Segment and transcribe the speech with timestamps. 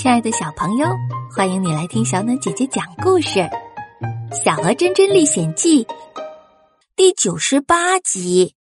[0.00, 0.88] 亲爱的小朋友，
[1.30, 3.38] 欢迎你来听小暖姐姐讲故事，
[4.32, 5.84] 《小鹅真真历险记》
[6.96, 8.54] 第九十八集：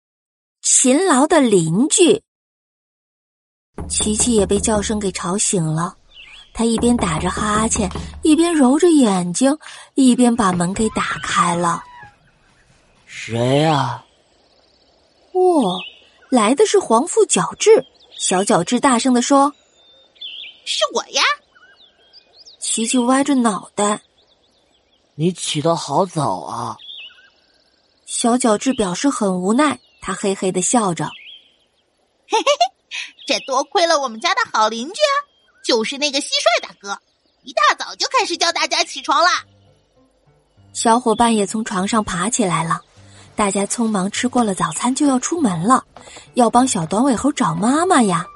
[0.63, 2.25] 勤劳的邻居。
[3.89, 5.95] 琪琪也被叫声给吵醒了，
[6.53, 7.89] 他一边打着哈欠，
[8.25, 9.57] 一边揉着眼睛，
[9.95, 11.85] 一边把门给打开了。
[13.07, 14.05] 谁呀？
[15.35, 15.79] 哦，
[16.31, 17.87] 来的是黄腹角质。
[18.19, 19.55] 小角质大声的说。
[20.71, 21.23] 是我呀，
[22.61, 24.03] 琪琪歪着脑袋。
[25.15, 26.77] 你起得好早啊！
[28.05, 31.07] 小角质表示很无奈，他嘿嘿的笑着。
[32.29, 32.95] 嘿嘿嘿，
[33.27, 35.15] 这多亏了我们家的好邻居啊，
[35.65, 37.01] 就是那个蟋蟀大哥，
[37.45, 39.43] 一大早就开始叫大家起床啦。
[40.75, 42.83] 小伙伴也从床上爬起来了，
[43.35, 45.83] 大家匆忙吃过了早餐就要出门了，
[46.35, 48.27] 要帮小短尾猴找妈妈呀。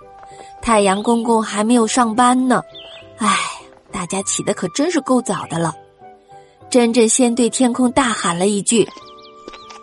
[0.63, 2.63] 太阳公公还没有上班呢，
[3.19, 3.37] 唉，
[3.91, 5.75] 大家起的可真是够早的了。
[6.71, 8.85] 珍珍先对天空大喊了一句：“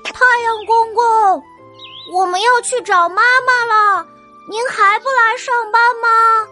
[0.01, 1.43] 太阳公公，
[2.13, 4.07] 我们要去找妈妈了，
[4.49, 6.49] 您还不来上班吗？”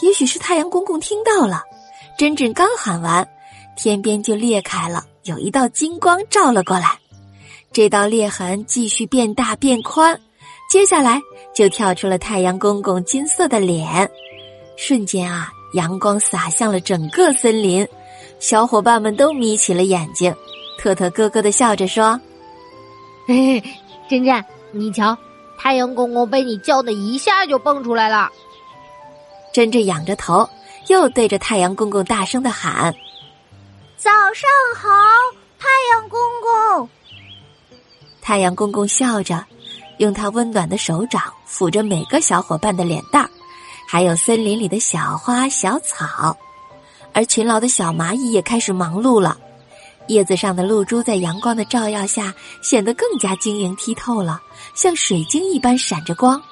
[0.00, 1.62] 也许是太阳公公听到了，
[2.18, 3.28] 珍珍刚喊完，
[3.76, 6.98] 天边就裂开了，有一道金光照了过来，
[7.72, 10.18] 这道裂痕继续变大变宽。
[10.72, 11.20] 接下来
[11.54, 14.10] 就跳出了太阳公公金色的脸，
[14.74, 17.86] 瞬间啊，阳光洒向了整个森林，
[18.38, 20.34] 小伙伴们都眯起了眼睛。
[20.78, 22.18] 特特咯咯的笑着说
[23.28, 23.62] ：“嘿嘿，
[24.08, 25.14] 珍珍，你瞧，
[25.58, 28.30] 太阳公公被你叫的一下就蹦出来了。”
[29.52, 30.48] 珍珍仰着头，
[30.88, 32.94] 又对着太阳公公大声的喊
[33.98, 34.88] ：“早上好，
[35.58, 36.88] 太阳公公！”
[38.22, 39.44] 太阳公公笑着。
[40.02, 43.30] 用他温暖的手掌抚着每个小伙伴的脸蛋儿，
[43.86, 46.36] 还有森林里的小花小草，
[47.12, 49.38] 而勤劳的小蚂蚁也开始忙碌了。
[50.08, 54.42] 叶子上的露珠在阳光的照耀下显得更加晶莹剔透了，
[54.74, 56.42] 像水晶一般闪着光。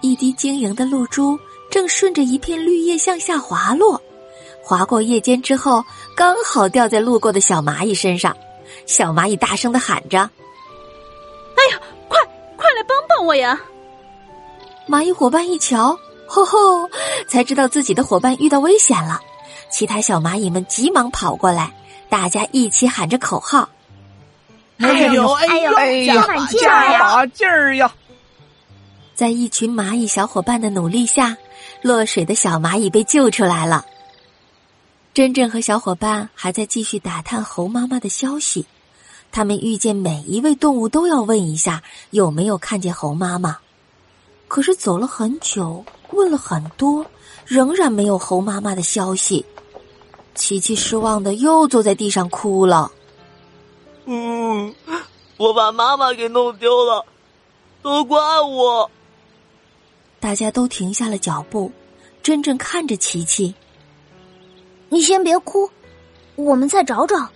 [0.00, 1.38] 一滴晶莹的露珠
[1.70, 4.00] 正顺着一片绿叶向下滑落，
[4.64, 5.84] 划过叶尖之后，
[6.16, 8.34] 刚好掉在路过的小蚂蚁身上。
[8.86, 10.30] 小蚂蚁大声的喊着：“！”
[13.20, 13.60] 我呀！
[14.88, 16.90] 蚂蚁伙伴一瞧，吼吼，
[17.28, 19.20] 才知道自己的伙伴遇到危险了。
[19.70, 21.72] 其他小蚂蚁们急忙跑过来，
[22.08, 23.68] 大家一起喊着口号
[24.78, 27.92] ：“哎呦哎呦哎呀，加把劲儿呀！”
[29.14, 31.36] 在一群蚂蚁小伙伴的努力下，
[31.82, 33.84] 落水的小蚂蚁被救出来了。
[35.12, 38.66] 珍珍和小伙伴还在继续打探猴妈妈的消息。
[39.32, 43.58] 他们遇见每一位动物都要问一下有没有看见猴妈妈，
[44.48, 47.06] 可是走了很久，问了很多，
[47.46, 49.44] 仍然没有猴妈妈的消息。
[50.34, 52.90] 琪琪失望的又坐在地上哭了。
[54.06, 54.74] 嗯，
[55.36, 57.04] 我把妈妈给弄丢了，
[57.82, 58.90] 都怪我。
[60.18, 61.70] 大家都停下了脚步，
[62.22, 63.54] 真正看着琪琪。
[64.88, 65.70] 你先别哭，
[66.34, 67.28] 我们再找找，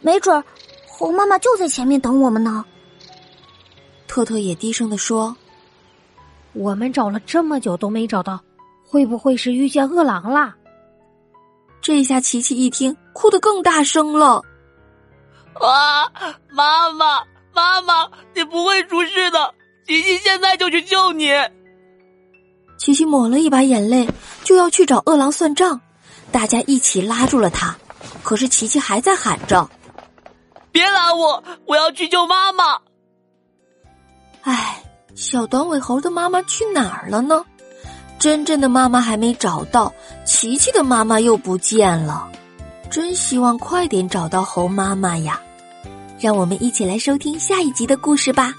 [0.00, 0.44] 没准儿。
[1.00, 2.62] 猴妈妈就在前面等我们呢。
[4.06, 5.34] 特特也低声的说
[6.52, 8.38] ：“我们找了这么久都没找到，
[8.86, 10.54] 会不会是遇见饿狼啦？”
[11.80, 14.42] 这下琪琪一听，哭得更大声了。
[15.54, 16.04] 啊，
[16.50, 17.24] 妈妈，
[17.54, 19.54] 妈妈，你不会出事的，
[19.86, 21.30] 琪琪现在就去救你。
[22.76, 24.06] 琪琪抹了一把眼泪，
[24.44, 25.80] 就要去找饿狼算账，
[26.30, 27.74] 大家一起拉住了他，
[28.22, 29.66] 可是琪琪还在喊着。
[30.72, 31.42] 别拦我！
[31.66, 32.78] 我要去救妈妈。
[34.42, 34.82] 唉，
[35.14, 37.44] 小短尾猴的妈妈去哪儿了呢？
[38.18, 39.92] 真正的妈妈还没找到，
[40.24, 42.30] 琪琪的妈妈又不见了。
[42.90, 45.40] 真希望快点找到猴妈妈呀！
[46.18, 48.54] 让我们一起来收听下一集的故事吧。